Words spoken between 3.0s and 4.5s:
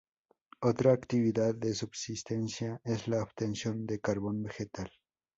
la obtención de carbón